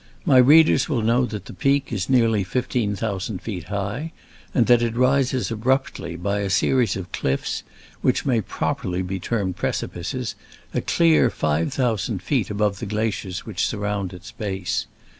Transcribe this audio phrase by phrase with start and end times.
[0.25, 4.13] My readers will know that that peak is nearly fifteen thousand feet high,
[4.51, 7.61] and that it rises abruptly, by a series of cliffs
[8.01, 10.33] which may properly be termed precipices,
[10.73, 14.87] a clear five thousand feet above the glaciers which surround its base.